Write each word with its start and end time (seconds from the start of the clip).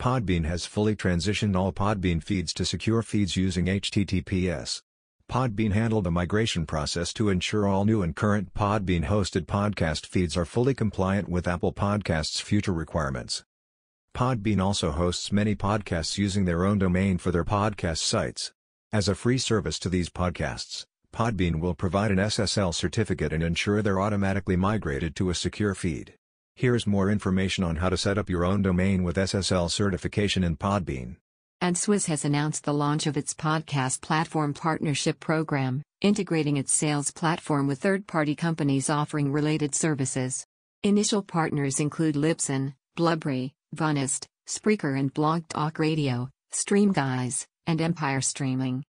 Podbean 0.00 0.46
has 0.46 0.64
fully 0.64 0.96
transitioned 0.96 1.54
all 1.54 1.74
Podbean 1.74 2.22
feeds 2.22 2.54
to 2.54 2.64
secure 2.64 3.02
feeds 3.02 3.36
using 3.36 3.66
HTTPS. 3.66 4.80
Podbean 5.30 5.72
handled 5.72 6.04
the 6.04 6.10
migration 6.10 6.64
process 6.64 7.12
to 7.12 7.28
ensure 7.28 7.68
all 7.68 7.84
new 7.84 8.00
and 8.00 8.16
current 8.16 8.54
Podbean-hosted 8.54 9.44
podcast 9.44 10.06
feeds 10.06 10.38
are 10.38 10.46
fully 10.46 10.72
compliant 10.72 11.28
with 11.28 11.46
Apple 11.46 11.74
Podcasts' 11.74 12.40
future 12.40 12.72
requirements. 12.72 13.44
Podbean 14.16 14.58
also 14.58 14.90
hosts 14.90 15.30
many 15.30 15.54
podcasts 15.54 16.16
using 16.16 16.46
their 16.46 16.64
own 16.64 16.78
domain 16.78 17.18
for 17.18 17.30
their 17.30 17.44
podcast 17.44 17.98
sites. 17.98 18.52
As 18.94 19.06
a 19.06 19.14
free 19.14 19.36
service 19.36 19.78
to 19.80 19.90
these 19.90 20.08
podcasts, 20.08 20.86
Podbean 21.12 21.60
will 21.60 21.74
provide 21.74 22.10
an 22.10 22.16
SSL 22.16 22.74
certificate 22.74 23.34
and 23.34 23.42
ensure 23.42 23.82
they're 23.82 24.00
automatically 24.00 24.56
migrated 24.56 25.14
to 25.16 25.28
a 25.28 25.34
secure 25.34 25.74
feed. 25.74 26.14
Here's 26.60 26.86
more 26.86 27.10
information 27.10 27.64
on 27.64 27.76
how 27.76 27.88
to 27.88 27.96
set 27.96 28.18
up 28.18 28.28
your 28.28 28.44
own 28.44 28.60
domain 28.60 29.02
with 29.02 29.16
SSL 29.16 29.70
certification 29.70 30.44
in 30.44 30.58
Podbean. 30.58 31.16
AdsWizz 31.62 32.04
has 32.08 32.26
announced 32.26 32.64
the 32.64 32.74
launch 32.74 33.06
of 33.06 33.16
its 33.16 33.32
podcast 33.32 34.02
platform 34.02 34.52
partnership 34.52 35.20
program, 35.20 35.80
integrating 36.02 36.58
its 36.58 36.70
sales 36.70 37.12
platform 37.12 37.66
with 37.66 37.80
third 37.80 38.06
party 38.06 38.34
companies 38.36 38.90
offering 38.90 39.32
related 39.32 39.74
services. 39.74 40.44
Initial 40.82 41.22
partners 41.22 41.80
include 41.80 42.14
Libsyn, 42.14 42.74
Blubrry, 42.94 43.54
Voxnest, 43.74 44.26
Spreaker, 44.46 45.00
and 45.00 45.14
Blog 45.14 45.48
Talk 45.48 45.78
Radio, 45.78 46.28
Streamguys, 46.52 47.46
and 47.66 47.80
Empire 47.80 48.20
Streaming. 48.20 48.84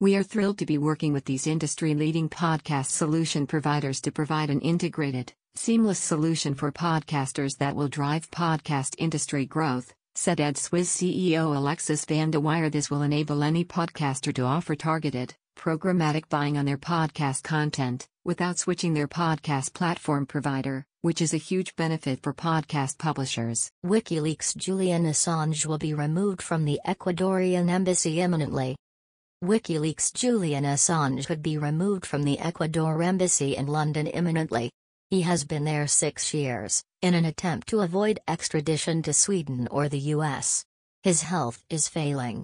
We 0.00 0.16
are 0.16 0.22
thrilled 0.22 0.56
to 0.60 0.64
be 0.66 0.78
working 0.78 1.12
with 1.12 1.26
these 1.26 1.46
industry 1.46 1.92
leading 1.94 2.30
podcast 2.30 2.86
solution 2.86 3.46
providers 3.46 4.00
to 4.00 4.12
provide 4.12 4.48
an 4.48 4.62
integrated, 4.62 5.34
seamless 5.54 5.98
solution 5.98 6.54
for 6.54 6.72
podcasters 6.72 7.58
that 7.58 7.76
will 7.76 7.88
drive 7.88 8.30
podcast 8.30 8.94
industry 8.98 9.44
growth, 9.44 9.92
said 10.14 10.38
AdsWizz 10.38 10.88
CEO 10.88 11.54
Alexis 11.56 12.04
Van 12.06 12.30
de 12.30 12.40
Wyer. 12.40 12.70
This 12.70 12.90
will 12.90 13.02
enable 13.02 13.42
any 13.42 13.64
podcaster 13.64 14.34
to 14.34 14.42
offer 14.42 14.74
targeted, 14.74 15.34
programmatic 15.58 16.28
buying 16.28 16.56
on 16.56 16.64
their 16.64 16.78
podcast 16.78 17.42
content, 17.42 18.08
without 18.24 18.58
switching 18.58 18.94
their 18.94 19.08
podcast 19.08 19.74
platform 19.74 20.24
provider, 20.26 20.86
which 21.02 21.20
is 21.20 21.34
a 21.34 21.38
huge 21.38 21.76
benefit 21.76 22.22
for 22.22 22.32
podcast 22.32 22.98
publishers. 22.98 23.70
WikiLeaks' 23.84 24.56
Julian 24.56 25.04
Assange 25.04 25.66
will 25.66 25.78
be 25.78 25.92
removed 25.92 26.40
from 26.40 26.64
the 26.64 26.80
Ecuadorian 26.86 27.68
embassy 27.68 28.20
imminently. 28.20 28.74
WikiLeaks' 29.44 30.14
Julian 30.14 30.64
Assange 30.64 31.26
could 31.26 31.42
be 31.42 31.58
removed 31.58 32.06
from 32.06 32.22
the 32.22 32.38
Ecuador 32.38 33.02
embassy 33.02 33.56
in 33.56 33.66
London 33.66 34.06
imminently. 34.06 34.70
He 35.12 35.20
has 35.28 35.44
been 35.44 35.64
there 35.64 35.86
six 35.86 36.32
years, 36.32 36.84
in 37.02 37.12
an 37.12 37.26
attempt 37.26 37.68
to 37.68 37.80
avoid 37.80 38.18
extradition 38.26 39.02
to 39.02 39.12
Sweden 39.12 39.68
or 39.70 39.86
the 39.86 40.06
US. 40.16 40.64
His 41.02 41.20
health 41.20 41.62
is 41.68 41.86
failing, 41.86 42.40